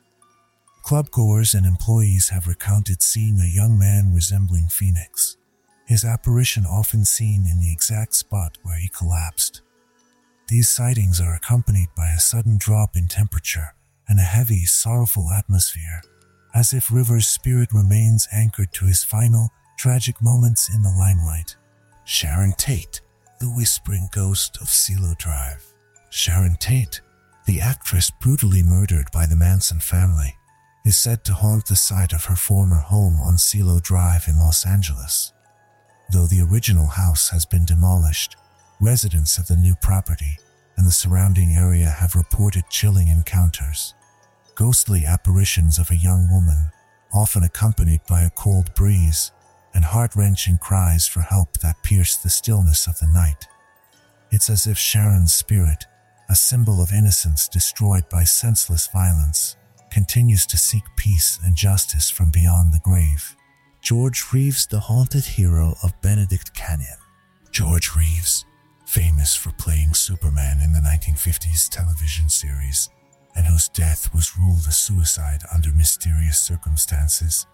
Clubgoers 0.84 1.54
and 1.54 1.66
employees 1.66 2.30
have 2.30 2.48
recounted 2.48 3.01
seeing 3.01 3.39
a 3.39 3.56
young 3.56 3.78
man 3.78 4.13
resembling 4.13 4.68
Phoenix, 4.70 5.38
his 5.86 6.06
apparition 6.06 6.66
often 6.66 7.04
seen 7.04 7.46
in 7.46 7.60
the 7.60 7.72
exact 7.72 8.16
spot 8.16 8.58
where 8.63 8.78
he 8.78 8.89
collapsed. 8.89 9.62
These 10.48 10.70
sightings 10.70 11.20
are 11.20 11.36
accompanied 11.36 11.89
by 11.96 12.10
a 12.10 12.20
sudden 12.20 12.58
drop 12.58 12.96
in 12.96 13.08
temperature 13.08 13.75
and 14.08 14.20
a 14.20 14.24
heavy, 14.24 14.66
sorrowful 14.66 15.30
atmosphere, 15.32 16.01
as 16.56 16.74
if 16.74 16.92
River's 16.92 17.28
spirit 17.28 17.70
remains 17.72 18.28
anchored 18.32 18.74
to 18.74 18.86
his 18.86 19.04
final, 19.04 19.51
tragic 19.78 20.22
moments 20.22 20.74
in 20.74 20.82
the 20.82 20.89
limelight. 20.89 21.56
Sharon 22.06 22.54
Tate, 22.58 23.01
the 23.39 23.50
whispering 23.50 24.10
ghost 24.12 24.58
of 24.62 24.70
Cielo 24.70 25.13
Drive. 25.20 25.63
Sharon 26.10 26.56
Tate, 26.60 27.01
the 27.50 27.60
actress 27.60 28.12
brutally 28.12 28.62
murdered 28.62 29.10
by 29.12 29.25
the 29.25 29.36
Manson 29.36 29.79
family, 29.79 30.38
is 30.86 30.96
said 30.96 31.24
to 31.24 31.34
haunt 31.34 31.65
the 31.65 31.75
site 31.75 32.13
of 32.13 32.25
her 32.25 32.36
former 32.36 32.75
home 32.75 33.20
on 33.20 33.39
Cielo 33.39 33.79
Drive 33.79 34.27
in 34.27 34.38
Los 34.38 34.68
Angeles. 34.68 35.34
Though 36.13 36.27
the 36.27 36.41
original 36.41 36.86
house 36.86 37.29
has 37.29 37.48
been 37.48 37.65
demolished, 37.65 38.36
residents 38.79 39.39
of 39.39 39.48
the 39.48 39.56
new 39.56 39.74
property 39.82 40.38
and 40.77 40.86
the 40.86 40.91
surrounding 40.91 41.53
area 41.53 41.89
have 41.89 42.13
reported 42.13 42.65
chilling 42.70 43.08
encounters. 43.08 43.96
Ghostly 44.53 45.03
apparitions 45.08 45.79
of 45.79 45.89
a 45.89 45.96
young 45.96 46.29
woman, 46.32 46.70
often 47.12 47.41
accompanied 47.41 48.01
by 48.08 48.22
a 48.22 48.29
cold 48.29 48.75
breeze, 48.75 49.32
and 49.74 49.86
heart 49.86 50.15
wrenching 50.15 50.60
cries 50.60 51.08
for 51.08 51.22
help 51.22 51.58
that 51.63 51.82
pierce 51.82 52.15
the 52.15 52.29
stillness 52.29 52.86
of 52.86 53.00
the 53.00 53.08
night. 53.08 53.48
It's 54.29 54.51
as 54.51 54.68
if 54.68 54.77
Sharon's 54.77 55.34
spirit, 55.34 55.88
a 56.30 56.36
symbol 56.36 56.82
of 56.82 56.92
innocence 56.94 57.48
destroyed 57.48 58.08
by 58.10 58.24
senseless 58.24 58.88
violence, 58.94 59.56
continues 59.92 60.46
to 60.46 60.58
seek 60.58 60.84
peace 60.96 61.40
and 61.44 61.56
justice 61.56 62.10
from 62.10 62.30
beyond 62.30 62.72
the 62.72 62.82
grave. 62.84 63.36
George 63.82 64.26
Reeves, 64.32 64.68
the 64.68 64.80
haunted 64.80 65.26
hero 65.26 65.74
of 65.84 66.00
Benedict 66.02 66.54
Canyon. 66.54 66.98
George 67.52 67.96
Reeves, 67.96 68.46
famous 68.86 69.36
for 69.36 69.52
playing 69.54 69.94
Superman 69.94 70.60
in 70.64 70.72
the 70.72 70.80
1950s 70.80 71.68
television 71.70 72.30
series, 72.30 72.90
and 73.36 73.48
whose 73.48 73.70
death 73.70 74.14
was 74.14 74.38
ruled 74.38 74.66
a 74.68 74.72
suicide 74.72 75.42
under 75.54 75.72
mysterious 75.72 76.38
circumstances, 76.38 77.48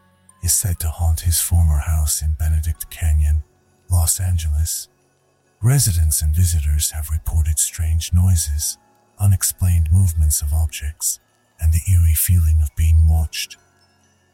is 0.44 0.54
said 0.54 0.80
to 0.80 0.90
haunt 0.90 1.22
his 1.22 1.40
former 1.40 1.78
house 1.78 2.22
in 2.22 2.34
Benedict 2.34 2.90
Canyon, 2.90 3.44
Los 3.90 4.20
Angeles. 4.20 4.90
Residents 5.66 6.22
and 6.22 6.36
visitors 6.36 6.92
have 6.92 7.10
reported 7.10 7.58
strange 7.58 8.14
noises, 8.14 8.78
unexplained 9.18 9.92
movements 9.92 10.44
of 10.44 10.54
objects, 10.54 11.20
and 11.60 11.74
the 11.74 11.82
eerie 11.92 12.14
feeling 12.14 12.60
of 12.62 12.70
being 12.76 13.10
watched. 13.10 13.58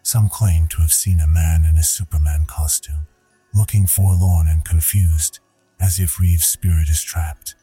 Some 0.04 0.28
claim 0.28 0.68
to 0.68 0.82
have 0.82 0.92
seen 0.92 1.22
a 1.22 1.30
man 1.30 1.64
in 1.64 1.78
a 1.78 1.84
Superman 1.84 2.48
costume, 2.48 3.08
looking 3.54 3.88
forlorn 3.88 4.50
and 4.50 4.66
confused, 4.66 5.40
as 5.80 6.02
if 6.02 6.20
Reeves' 6.20 6.48
spirit 6.48 6.90
is 6.90 7.02
trapped, 7.02 7.56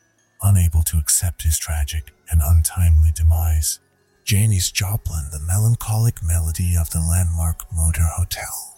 unable 0.43 0.83
to 0.85 0.97
accept 0.97 1.43
his 1.43 1.59
tragic 1.59 2.15
and 2.31 2.41
untimely 2.43 3.11
demise. 3.15 3.81
Janis 4.25 4.73
Joplin, 4.73 5.29
the 5.31 5.45
melancholic 5.47 6.23
melody 6.23 6.75
of 6.75 6.89
the 6.89 7.01
landmark 7.01 7.71
Motor 7.71 8.09
Hotel. 8.17 8.78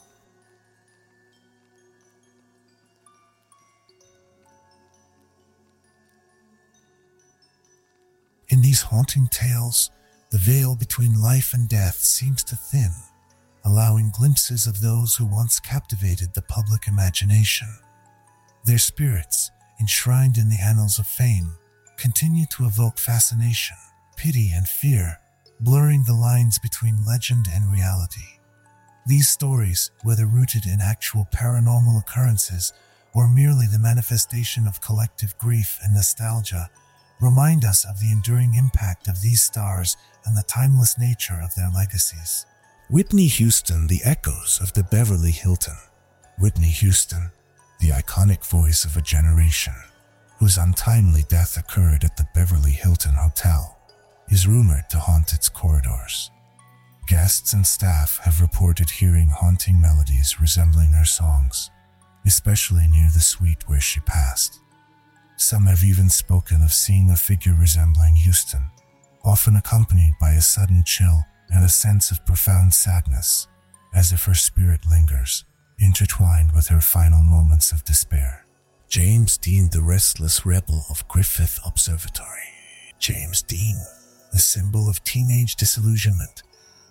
In 8.51 8.63
these 8.63 8.83
haunting 8.83 9.29
tales, 9.29 9.91
the 10.31 10.39
veil 10.39 10.75
between 10.75 11.23
life 11.23 11.55
and 11.55 11.69
death 11.69 11.97
seems 11.97 12.43
to 12.45 12.57
thin, 12.57 12.91
allowing 13.65 14.11
glimpses 14.11 14.67
of 14.67 14.81
those 14.81 15.15
who 15.15 15.25
once 15.25 15.61
captivated 15.61 16.35
the 16.35 16.43
public 16.43 16.89
imagination. 16.89 17.69
Their 18.65 18.79
spirits, 18.79 19.53
enshrined 19.81 20.37
in 20.37 20.49
the 20.49 20.61
annals 20.61 20.99
of 20.99 21.07
fame, 21.07 21.53
continue 21.97 22.45
to 22.47 22.67
evoke 22.67 22.99
fascination, 22.99 23.77
pity, 24.17 24.51
and 24.53 24.67
fear, 24.67 25.21
blurring 25.61 26.03
the 26.03 26.15
lines 26.15 26.59
between 26.59 27.05
legend 27.07 27.47
and 27.53 27.71
reality. 27.73 28.41
These 29.07 29.29
stories, 29.29 29.93
whether 30.03 30.27
rooted 30.27 30.67
in 30.67 30.81
actual 30.81 31.29
paranormal 31.33 32.01
occurrences 32.01 32.73
or 33.15 33.29
merely 33.29 33.67
the 33.67 33.79
manifestation 33.79 34.67
of 34.67 34.81
collective 34.81 35.39
grief 35.39 35.79
and 35.85 35.95
nostalgia, 35.95 36.69
remind 37.21 37.65
us 37.65 37.85
of 37.85 38.01
the 38.01 38.11
enduring 38.11 38.55
impact 38.55 39.09
of 39.09 39.21
these 39.21 39.43
stars 39.43 39.97
and 40.25 40.37
the 40.37 40.45
timeless 40.49 40.99
nature 40.99 41.41
of 41.43 41.55
their 41.55 41.71
legacies. 41.71 42.47
Whitney 42.89 43.29
Houston, 43.29 43.87
the 43.87 44.01
echoes 44.05 44.59
of 44.61 44.73
the 44.73 44.83
Beverly 44.83 45.31
Hilton. 45.31 45.77
Whitney 46.39 46.71
Houston, 46.71 47.31
the 47.81 47.91
iconic 47.91 48.45
voice 48.45 48.85
of 48.85 48.97
a 48.97 49.03
generation, 49.03 49.75
whose 50.39 50.59
untimely 50.59 51.23
death 51.29 51.57
occurred 51.57 52.03
at 52.03 52.17
the 52.17 52.27
Beverly 52.35 52.73
Hilton 52.73 53.15
Hotel, 53.15 53.79
is 54.31 54.47
rumored 54.47 54.89
to 54.91 54.99
haunt 54.99 55.33
its 55.33 55.49
corridors. 55.49 56.31
Guests 57.07 57.53
and 57.53 57.67
staff 57.67 58.21
have 58.23 58.41
reported 58.41 58.89
hearing 58.89 59.29
haunting 59.29 59.81
melodies 59.81 60.41
resembling 60.41 60.93
her 60.93 61.05
songs, 61.05 61.71
especially 62.25 62.87
near 62.87 63.11
the 63.13 63.21
suite 63.21 63.69
where 63.69 63.81
she 63.81 64.01
passed. 64.01 64.61
Some 65.41 65.65
have 65.69 65.83
even 65.83 66.11
spoken 66.11 66.63
of 66.63 66.71
seeing 66.71 67.09
a 67.09 67.17
figure 67.17 67.57
resembling 67.59 68.15
Houston, 68.15 68.71
often 69.25 69.57
accompanied 69.57 70.13
by 70.21 70.33
a 70.33 70.43
sudden 70.43 70.83
chill 70.85 71.25
and 71.49 71.65
a 71.65 71.69
sense 71.69 72.11
of 72.11 72.27
profound 72.27 72.75
sadness, 72.75 73.49
as 73.95 74.13
if 74.13 74.27
her 74.27 74.35
spirit 74.35 74.81
lingers, 74.89 75.47
intertwined 75.79 76.53
with 76.53 76.69
her 76.69 76.83
final 76.83 77.23
moments 77.23 77.73
of 77.73 77.85
despair. 77.85 78.45
James 78.91 79.39
Dean, 79.39 79.71
the 79.73 79.81
restless 79.81 80.45
rebel 80.45 80.85
of 80.91 81.09
Griffith 81.09 81.59
Observatory. 81.65 82.53
James 82.99 83.41
Dean, 83.41 83.79
the 84.33 84.39
symbol 84.39 84.91
of 84.91 85.03
teenage 85.05 85.57
disillusionment, 85.57 86.43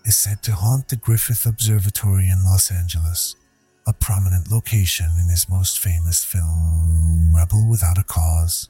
is 0.06 0.17
said 0.17 0.41
to 0.41 0.54
haunt 0.54 0.88
the 0.88 0.95
Griffith 0.95 1.45
Observatory 1.45 2.28
in 2.30 2.43
Los 2.43 2.71
Angeles, 2.71 3.36
a 3.89 3.93
prominent 3.93 4.52
location 4.52 5.10
in 5.19 5.30
his 5.30 5.49
most 5.49 5.80
famous 5.80 6.23
film, 6.23 7.32
Rebel 7.36 7.67
Without 7.67 7.97
a 7.97 8.04
Cause. 8.04 8.69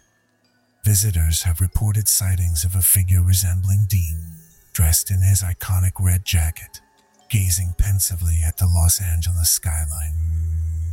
Visitors 0.85 1.43
have 1.43 1.59
reported 1.59 2.07
sightings 2.07 2.63
of 2.63 2.73
a 2.73 2.81
figure 2.81 3.21
resembling 3.21 3.85
Dean, 3.89 4.17
dressed 4.71 5.11
in 5.11 5.21
his 5.21 5.43
iconic 5.43 5.91
red 5.99 6.23
jacket, 6.23 6.79
gazing 7.29 7.73
pensively 7.77 8.39
at 8.47 8.57
the 8.57 8.65
Los 8.65 9.01
Angeles 9.01 9.49
skyline. 9.49 10.15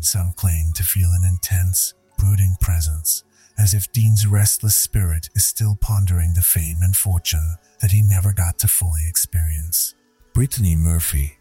Some 0.01 0.33
claim 0.33 0.73
to 0.75 0.83
feel 0.83 1.11
an 1.13 1.25
intense, 1.25 1.95
brooding 2.19 2.57
presence, 2.61 3.23
as 3.57 3.75
if 3.75 3.93
Dean's 3.93 4.27
restless 4.27 4.75
spirit 4.75 5.29
is 5.37 5.45
still 5.45 5.79
pondering 5.81 6.33
the 6.35 6.43
fame 6.43 6.79
and 6.83 6.97
fortune 6.97 7.59
that 7.81 7.93
he 7.93 8.03
never 8.03 8.33
got 8.33 8.59
to 8.59 8.67
fully 8.67 9.07
experience. 9.09 9.95
Brittany 10.35 10.75
Murphy, 10.75 11.36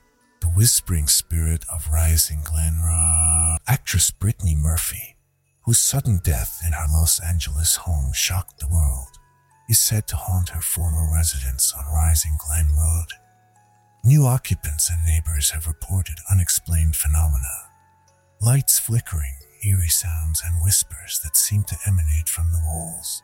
the 0.45 0.51
whispering 0.51 1.07
spirit 1.07 1.65
of 1.73 1.89
rising 1.91 2.41
Glen 2.43 2.79
Road. 2.85 3.57
Actress 3.67 4.11
Brittany 4.11 4.55
Murphy, 4.55 5.15
whose 5.63 5.79
sudden 5.79 6.19
death 6.23 6.61
in 6.63 6.73
her 6.73 6.85
Los 6.91 7.19
Angeles 7.19 7.77
home 7.77 8.13
shocked 8.13 8.59
the 8.59 8.67
world, 8.67 9.17
is 9.67 9.79
said 9.79 10.07
to 10.07 10.15
haunt 10.15 10.49
her 10.49 10.61
former 10.61 11.11
residence 11.11 11.73
on 11.75 11.91
Rising 11.91 12.37
Glen 12.45 12.67
Road. 12.77 13.07
New 14.03 14.27
occupants 14.27 14.87
and 14.91 15.03
neighbors 15.03 15.49
have 15.49 15.65
reported 15.65 16.17
unexplained 16.29 16.95
phenomena. 16.95 17.71
Lights 18.39 18.77
flickering, 18.77 19.33
eerie 19.65 19.87
sounds, 19.87 20.43
and 20.45 20.63
whispers 20.63 21.19
that 21.23 21.35
seem 21.35 21.63
to 21.63 21.77
emanate 21.87 22.29
from 22.29 22.51
the 22.51 22.61
walls. 22.63 23.23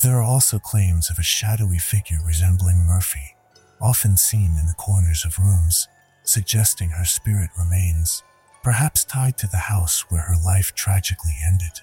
There 0.00 0.18
are 0.18 0.22
also 0.22 0.60
claims 0.60 1.10
of 1.10 1.18
a 1.18 1.24
shadowy 1.24 1.78
figure 1.78 2.20
resembling 2.24 2.84
Murphy, 2.86 3.34
often 3.80 4.16
seen 4.16 4.54
in 4.60 4.66
the 4.68 4.78
corners 4.78 5.24
of 5.24 5.40
rooms, 5.40 5.88
suggesting 6.28 6.90
her 6.90 7.04
spirit 7.04 7.50
remains, 7.58 8.22
perhaps 8.62 9.04
tied 9.04 9.38
to 9.38 9.46
the 9.46 9.56
house 9.56 10.04
where 10.10 10.22
her 10.22 10.36
life 10.44 10.74
tragically 10.74 11.36
ended. 11.46 11.80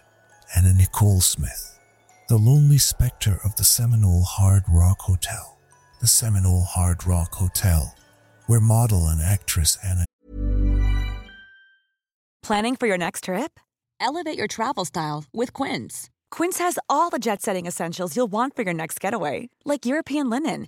Anna 0.56 0.74
Nicole 0.74 1.22
Smith, 1.22 1.80
the 2.30 2.38
lonely 2.38 2.78
specter 2.78 3.40
of 3.44 3.56
the 3.56 3.64
Seminole 3.64 4.24
Hard 4.24 4.64
Rock 4.70 5.00
Hotel. 5.02 5.58
The 6.02 6.08
Seminole 6.08 6.66
Hard 6.66 7.08
Rock 7.08 7.34
Hotel, 7.36 7.96
where 8.48 8.60
model 8.60 9.08
and 9.08 9.22
actress 9.22 9.78
Anna. 9.84 10.06
Planning 12.42 12.76
for 12.76 12.88
your 12.88 12.98
next 12.98 13.24
trip? 13.24 13.58
Elevate 14.02 14.38
your 14.38 14.48
travel 14.48 14.84
style 14.84 15.24
with 15.34 15.54
Quince. 15.54 16.10
Quince 16.30 16.58
has 16.58 16.78
all 16.90 17.10
the 17.10 17.20
jet 17.20 17.42
setting 17.42 17.66
essentials 17.66 18.18
you'll 18.18 18.32
want 18.32 18.54
for 18.54 18.64
your 18.64 18.74
next 18.74 19.00
getaway, 19.00 19.50
like 19.64 19.86
European 19.86 20.30
linen, 20.30 20.68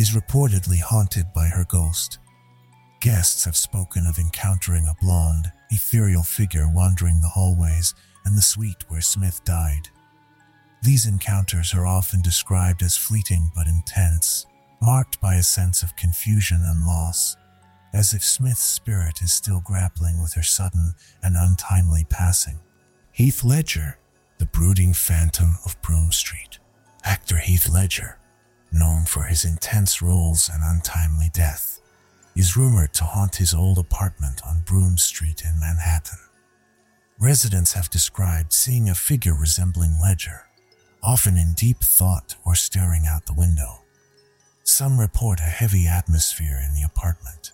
is 0.00 0.12
reportedly 0.16 0.80
haunted 0.80 1.30
by 1.34 1.44
her 1.44 1.66
ghost. 1.68 2.18
Guests 3.02 3.44
have 3.44 3.54
spoken 3.54 4.06
of 4.06 4.18
encountering 4.18 4.86
a 4.86 4.96
blonde, 4.98 5.52
ethereal 5.68 6.22
figure 6.22 6.66
wandering 6.72 7.20
the 7.20 7.28
hallways 7.28 7.92
and 8.24 8.34
the 8.34 8.40
suite 8.40 8.82
where 8.88 9.02
Smith 9.02 9.44
died. 9.44 9.90
These 10.82 11.04
encounters 11.04 11.74
are 11.74 11.86
often 11.86 12.22
described 12.22 12.82
as 12.82 12.96
fleeting 12.96 13.50
but 13.54 13.66
intense, 13.66 14.46
marked 14.80 15.20
by 15.20 15.34
a 15.34 15.42
sense 15.42 15.82
of 15.82 15.96
confusion 15.96 16.62
and 16.64 16.86
loss, 16.86 17.36
as 17.92 18.14
if 18.14 18.24
Smith's 18.24 18.64
spirit 18.64 19.20
is 19.20 19.34
still 19.34 19.60
grappling 19.60 20.18
with 20.22 20.32
her 20.32 20.42
sudden 20.42 20.94
and 21.22 21.36
untimely 21.36 22.06
passing. 22.08 22.58
Heath 23.12 23.44
Ledger, 23.44 23.98
the 24.38 24.46
brooding 24.46 24.94
phantom 24.94 25.58
of 25.66 25.76
Broome 25.82 26.10
Street. 26.10 26.58
Actor 27.04 27.36
Heath 27.36 27.68
Ledger, 27.68 28.16
known 28.72 29.04
for 29.04 29.24
his 29.24 29.44
intense 29.44 30.00
roles 30.00 30.48
and 30.52 30.62
untimely 30.64 31.30
death, 31.32 31.80
is 32.36 32.56
rumored 32.56 32.92
to 32.94 33.04
haunt 33.04 33.36
his 33.36 33.54
old 33.54 33.78
apartment 33.78 34.40
on 34.46 34.62
Broome 34.64 34.98
Street 34.98 35.42
in 35.44 35.58
Manhattan. 35.58 36.18
Residents 37.18 37.74
have 37.74 37.90
described 37.90 38.52
seeing 38.52 38.88
a 38.88 38.94
figure 38.94 39.34
resembling 39.34 39.98
Ledger, 40.00 40.46
often 41.02 41.36
in 41.36 41.52
deep 41.54 41.78
thought 41.78 42.36
or 42.46 42.54
staring 42.54 43.06
out 43.06 43.26
the 43.26 43.34
window. 43.34 43.82
Some 44.62 44.98
report 44.98 45.40
a 45.40 45.44
heavy 45.44 45.86
atmosphere 45.86 46.60
in 46.64 46.74
the 46.74 46.82
apartment, 46.82 47.52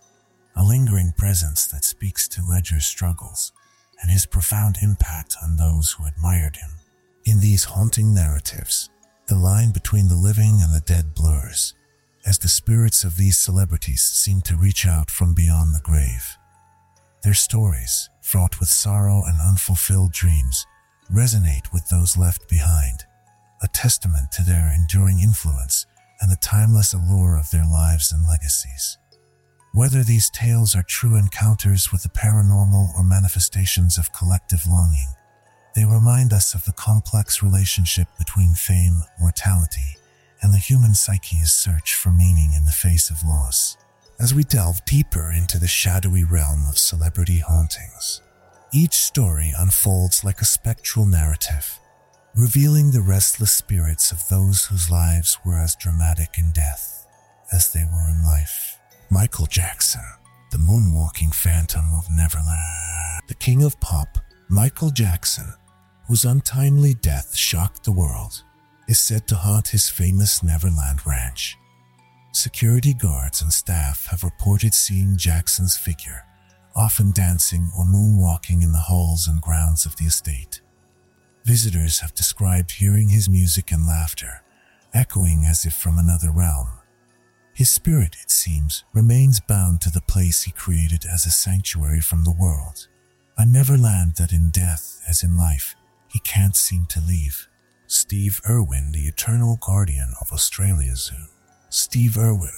a 0.55 0.63
lingering 0.63 1.13
presence 1.17 1.67
that 1.67 1.85
speaks 1.85 2.29
to 2.29 2.43
Ledger's 2.49 2.87
struggles 2.87 3.53
and 4.01 4.11
his 4.11 4.27
profound 4.27 4.77
impact 4.83 5.37
on 5.43 5.57
those 5.57 5.93
who 5.93 6.07
admired 6.07 6.57
him. 6.57 6.71
In 7.25 7.41
these 7.41 7.65
haunting 7.65 8.15
narratives, 8.15 8.91
the 9.29 9.35
line 9.35 9.73
between 9.73 10.09
the 10.09 10.15
living 10.15 10.61
and 10.63 10.73
the 10.73 10.85
dead 10.87 11.15
blurs, 11.15 11.75
as 12.25 12.39
the 12.39 12.49
spirits 12.49 13.03
of 13.05 13.17
these 13.17 13.37
celebrities 13.37 14.03
seem 14.03 14.41
to 14.43 14.57
reach 14.57 14.87
out 14.87 15.11
from 15.11 15.35
beyond 15.35 15.75
the 15.75 15.81
grave. 15.83 16.37
Their 17.23 17.35
stories, 17.35 18.09
fraught 18.23 18.61
with 18.61 18.69
sorrow 18.69 19.25
and 19.27 19.41
unfulfilled 19.41 20.13
dreams, 20.13 20.65
resonate 21.13 21.73
with 21.73 21.89
those 21.89 22.17
left 22.17 22.49
behind, 22.49 23.05
a 23.63 23.69
testament 23.69 24.31
to 24.33 24.45
their 24.45 24.73
enduring 24.73 25.21
influence 25.21 25.87
and 26.21 26.31
the 26.31 26.37
timeless 26.37 26.93
allure 26.93 27.37
of 27.37 27.51
their 27.51 27.67
lives 27.67 28.13
and 28.13 28.27
legacies. 28.27 28.99
Whether 29.73 30.03
these 30.03 30.31
tales 30.31 30.75
are 30.75 30.85
true 30.85 31.17
encounters 31.17 31.91
with 31.91 32.03
the 32.03 32.09
paranormal 32.09 32.95
or 32.97 33.03
manifestations 33.03 33.99
of 33.99 34.13
collective 34.13 34.67
longing, 34.67 35.09
they 35.77 35.85
remind 35.85 36.33
us 36.33 36.55
of 36.55 36.65
the 36.65 36.73
complex 36.73 37.43
relationship 37.43 38.09
between 38.19 38.55
fame, 38.55 39.03
mortality, 39.21 39.99
and 40.41 40.53
the 40.53 40.59
human 40.59 40.95
psyche's 40.95 41.53
search 41.53 41.95
for 41.95 42.09
meaning 42.11 42.53
in 42.57 42.65
the 42.65 42.73
face 42.73 43.11
of 43.11 43.23
loss. 43.23 43.77
As 44.19 44.35
we 44.35 44.43
delve 44.43 44.83
deeper 44.87 45.31
into 45.31 45.59
the 45.59 45.69
shadowy 45.69 46.25
realm 46.25 46.65
of 46.67 46.79
celebrity 46.79 47.41
hauntings, 47.47 48.23
each 48.73 48.95
story 48.95 49.53
unfolds 49.57 50.25
like 50.25 50.41
a 50.41 50.47
spectral 50.47 51.05
narrative, 51.05 51.79
revealing 52.35 52.91
the 52.91 53.03
restless 53.03 53.53
spirits 53.53 54.11
of 54.11 54.27
those 54.31 54.65
whose 54.65 54.91
lives 54.91 55.39
were 55.45 55.59
as 55.59 55.77
dramatic 55.77 56.39
in 56.39 56.53
death 56.53 57.07
as 57.53 57.71
they 57.73 57.85
were 57.85 58.09
in 58.09 58.25
life. 58.25 58.79
Michael 59.11 59.47
Jackson, 59.47 60.03
the 60.53 60.59
moonwalking 60.59 61.35
phantom 61.35 61.85
of 61.93 62.07
Neverland. 62.11 63.23
The 63.29 63.35
king 63.35 63.63
of 63.63 63.79
pop, 63.81 64.19
Michael 64.49 64.91
Jackson, 64.91 65.53
whose 66.07 66.25
untimely 66.25 66.95
death 66.95 67.37
shocked 67.37 67.85
the 67.85 67.93
world, 67.93 68.43
is 68.89 68.99
said 68.99 69.27
to 69.29 69.35
haunt 69.35 69.69
his 69.69 69.89
famous 69.89 70.43
Neverland 70.43 71.07
ranch. 71.07 71.57
Security 72.33 72.95
guards 72.95 73.43
and 73.43 73.53
staff 73.53 74.07
have 74.11 74.23
reported 74.23 74.75
seeing 74.75 75.17
Jackson's 75.17 75.77
figure, 75.77 76.25
often 76.75 77.11
dancing 77.11 77.71
or 77.77 77.85
moonwalking 77.85 78.63
in 78.63 78.73
the 78.73 78.79
halls 78.79 79.27
and 79.27 79.41
grounds 79.41 79.87
of 79.87 79.97
the 79.97 80.05
estate. 80.05 80.61
Visitors 81.45 82.01
have 82.01 82.15
described 82.15 82.73
hearing 82.73 83.09
his 83.09 83.29
music 83.29 83.71
and 83.73 83.87
laughter, 83.87 84.43
echoing 84.93 85.45
as 85.45 85.65
if 85.65 85.75
from 85.75 85.97
another 85.97 86.31
realm. 86.31 86.69
His 87.55 87.71
spirit, 87.71 88.17
it 88.21 88.31
seems, 88.31 88.85
remains 88.93 89.41
bound 89.41 89.81
to 89.83 89.91
the 89.91 90.03
place 90.03 90.43
he 90.43 90.51
created 90.51 91.07
as 91.07 91.25
a 91.25 91.31
sanctuary 91.31 92.01
from 92.01 92.25
the 92.25 92.37
world, 92.39 92.89
a 93.39 93.47
neverland 93.47 94.17
that 94.17 94.33
in 94.33 94.51
death, 94.51 95.01
as 95.09 95.23
in 95.23 95.37
life, 95.39 95.76
he 96.17 96.21
can't 96.21 96.57
seem 96.57 96.87
to 96.87 96.99
leave. 96.99 97.47
Steve 97.87 98.41
Irwin, 98.49 98.91
the 98.93 99.07
eternal 99.07 99.59
guardian 99.61 100.15
of 100.19 100.33
Australia 100.33 100.97
Zoo. 100.97 101.27
Steve 101.69 102.17
Irwin, 102.17 102.57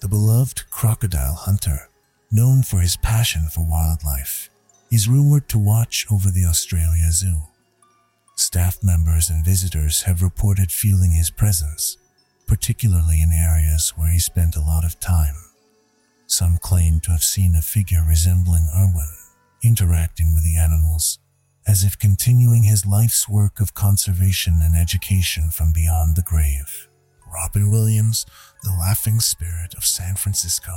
the 0.00 0.08
beloved 0.08 0.68
crocodile 0.70 1.34
hunter, 1.34 1.88
known 2.32 2.64
for 2.64 2.80
his 2.80 2.96
passion 2.96 3.46
for 3.46 3.64
wildlife, 3.64 4.50
is 4.90 5.08
rumored 5.08 5.48
to 5.50 5.56
watch 5.56 6.04
over 6.10 6.32
the 6.32 6.44
Australia 6.44 7.12
Zoo. 7.12 7.42
Staff 8.34 8.82
members 8.82 9.30
and 9.30 9.44
visitors 9.44 10.02
have 10.02 10.20
reported 10.20 10.72
feeling 10.72 11.12
his 11.12 11.30
presence, 11.30 11.98
particularly 12.48 13.22
in 13.22 13.30
areas 13.30 13.92
where 13.94 14.10
he 14.10 14.18
spent 14.18 14.56
a 14.56 14.60
lot 14.60 14.84
of 14.84 14.98
time. 14.98 15.36
Some 16.26 16.58
claim 16.58 16.98
to 17.04 17.12
have 17.12 17.22
seen 17.22 17.54
a 17.54 17.62
figure 17.62 18.02
resembling 18.04 18.66
Irwin 18.76 19.14
interacting 19.62 20.34
with 20.34 20.42
the 20.42 20.56
animals, 20.56 21.20
as 21.66 21.84
if 21.84 21.98
continuing 21.98 22.62
his 22.62 22.86
life's 22.86 23.28
work 23.28 23.60
of 23.60 23.74
conservation 23.74 24.60
and 24.62 24.76
education 24.76 25.50
from 25.50 25.72
beyond 25.72 26.16
the 26.16 26.22
grave. 26.22 26.88
Robin 27.32 27.70
Williams, 27.70 28.24
the 28.62 28.70
laughing 28.70 29.20
spirit 29.20 29.74
of 29.74 29.84
San 29.84 30.14
Francisco. 30.14 30.72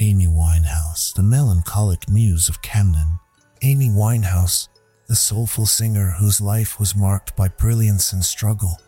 Amy 0.00 0.26
Winehouse, 0.26 1.14
the 1.14 1.22
melancholic 1.22 2.08
muse 2.08 2.48
of 2.48 2.60
Camden. 2.62 3.18
Amy 3.62 3.88
Winehouse 3.88 4.68
the 5.06 5.14
soulful 5.14 5.66
singer 5.66 6.12
whose 6.18 6.40
life 6.40 6.80
was 6.80 6.96
marked 6.96 7.36
by 7.36 7.48
brilliance 7.48 8.12
and 8.12 8.24
struggle, 8.24 8.80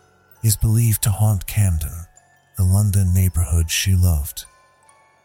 is 0.43 0.57
believed 0.57 1.03
to 1.03 1.11
haunt 1.11 1.47
Camden, 1.47 2.07
the 2.57 2.65
London 2.65 3.13
neighborhood 3.13 3.71
she 3.71 3.95
loved. 3.95 4.47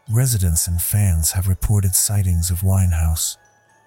Residents 0.10 0.68
and 0.68 0.82
fans 0.82 1.32
have 1.32 1.48
reported 1.48 1.96
sightings 1.96 2.50
of 2.52 2.62
Winehouse, 2.62 3.38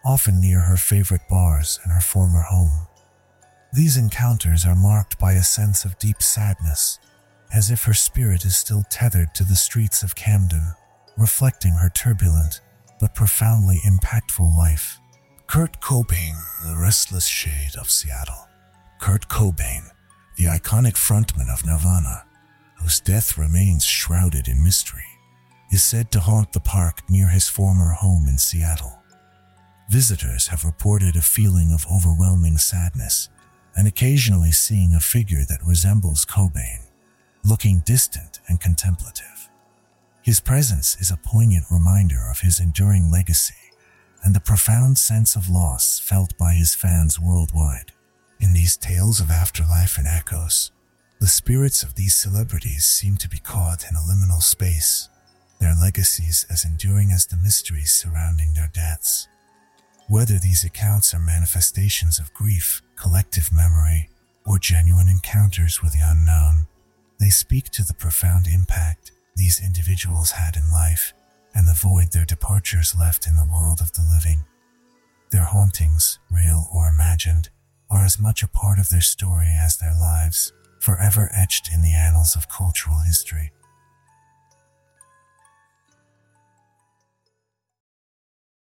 often 0.05 0.41
near 0.41 0.61
her 0.61 0.77
favorite 0.77 1.29
bars 1.29 1.81
and 1.83 1.93
her 1.93 2.01
former 2.01 2.43
home. 2.43 2.87
These 3.73 3.97
encounters 3.97 4.65
are 4.65 4.77
marked 4.77 5.19
by 5.19 5.33
a 5.33 5.43
sense 5.43 5.85
of 5.85 5.99
deep 5.99 6.23
sadness, 6.23 6.99
as 7.53 7.71
if 7.71 7.85
her 7.85 7.95
spirit 7.95 8.45
is 8.45 8.57
still 8.57 8.85
tethered 8.91 9.35
to 9.35 9.45
the 9.45 9.57
streets 9.57 10.03
of 10.03 10.15
Camden, 10.15 10.75
reflecting 11.17 11.75
her 11.75 11.89
turbulent 11.91 12.61
but 13.01 13.15
profoundly 13.15 13.81
impactful 13.85 14.57
life. 14.57 14.99
Kurt 15.47 15.81
Cobain, 15.81 16.37
the 16.65 16.77
restless 16.77 17.27
shade 17.27 17.77
of 17.79 17.91
Seattle. 17.91 18.49
Kurt 19.01 19.29
Cobain, 19.29 19.91
the 20.37 20.45
iconic 20.45 20.95
frontman 20.95 21.53
of 21.53 21.67
Nirvana, 21.67 22.25
whose 22.81 23.01
death 23.01 23.37
remains 23.37 23.85
shrouded 23.85 24.49
in 24.49 24.63
mystery, 24.63 25.05
is 25.75 25.83
said 25.83 26.09
to 26.13 26.21
haunt 26.21 26.53
the 26.53 26.61
park 26.61 27.01
near 27.11 27.27
his 27.27 27.49
former 27.49 27.91
home 27.91 28.29
in 28.29 28.39
Seattle. 28.39 29.03
Visitors 29.91 30.47
have 30.47 30.65
reported 30.65 31.17
a 31.17 31.21
feeling 31.21 31.73
of 31.73 31.85
overwhelming 31.93 32.57
sadness 32.57 33.29
and 33.77 33.89
occasionally 33.89 34.53
seeing 34.53 34.95
a 34.95 35.01
figure 35.01 35.45
that 35.49 35.67
resembles 35.67 36.25
Cobain, 36.25 36.85
looking 37.43 37.81
distant 37.81 38.39
and 38.47 38.61
contemplative. 38.61 39.51
His 40.23 40.39
presence 40.39 40.97
is 41.01 41.11
a 41.11 41.17
poignant 41.17 41.65
reminder 41.69 42.29
of 42.31 42.39
his 42.39 42.61
enduring 42.61 43.11
legacy 43.11 43.73
and 44.23 44.33
the 44.33 44.41
profound 44.41 44.97
sense 44.97 45.35
of 45.35 45.51
loss 45.51 45.99
felt 45.99 46.39
by 46.39 46.53
his 46.53 46.77
fans 46.77 47.19
worldwide. 47.19 47.91
In 48.39 48.53
these 48.53 48.77
tales 48.77 49.19
of 49.19 49.29
afterlife 49.29 49.99
and 49.99 50.07
echoes, 50.07 50.71
the 51.21 51.27
spirits 51.27 51.83
of 51.83 51.97
these 51.97 52.15
celebrities 52.15 52.85
seem 52.85 53.17
to 53.17 53.29
be 53.29 53.39
caught 53.39 53.85
in 53.91 53.97
a 53.97 53.99
liminal 53.99 54.41
space, 54.41 55.09
their 55.61 55.75
legacies 55.75 56.47
as 56.51 56.65
enduring 56.65 57.11
as 57.11 57.27
the 57.27 57.37
mysteries 57.37 57.93
surrounding 57.93 58.55
their 58.55 58.71
deaths. 58.73 59.29
Whether 60.09 60.39
these 60.39 60.65
accounts 60.65 61.15
are 61.15 61.19
manifestations 61.19 62.19
of 62.19 62.35
grief, 62.35 62.83
collective 62.97 63.51
memory, 63.53 64.11
or 64.47 64.59
genuine 64.59 65.09
encounters 65.09 65.83
with 65.83 65.93
the 65.93 66.05
unknown, 66.05 66.67
they 67.19 67.31
speak 67.31 67.71
to 67.71 67.83
the 67.83 67.95
profound 67.95 68.47
impact 68.47 69.13
these 69.37 69.63
individuals 69.65 70.33
had 70.33 70.57
in 70.57 70.71
life 70.71 71.13
and 71.55 71.67
the 71.67 71.75
void 71.75 72.13
their 72.13 72.25
departures 72.25 72.95
left 72.99 73.27
in 73.27 73.37
the 73.37 73.49
world 73.51 73.81
of 73.81 73.93
the 73.93 74.07
living. 74.15 74.45
Their 75.31 75.45
hauntings, 75.45 76.19
real 76.31 76.69
or 76.73 76.89
imagined, 76.89 77.49
are 77.91 78.05
as 78.05 78.19
much 78.19 78.43
a 78.43 78.49
part 78.49 78.79
of 78.79 78.89
their 78.89 79.01
story 79.01 79.49
as 79.49 79.77
their 79.77 79.95
lives, 79.95 80.53
forever 80.81 81.31
etched 81.33 81.73
in 81.73 81.83
the 81.83 81.95
annals 81.95 82.37
of 82.37 82.49
cultural 82.49 82.99
history. 82.99 83.53